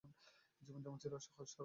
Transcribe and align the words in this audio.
জীবনযাপন 0.61 0.97
ছিল 1.03 1.13
সহজ 1.17 1.47
সরল। 1.47 1.59